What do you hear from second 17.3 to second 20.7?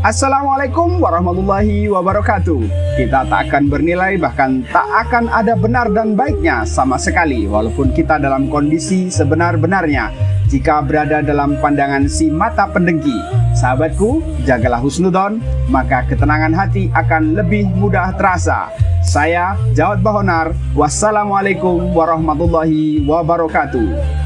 lebih mudah terasa. Saya Jawad Bahonar.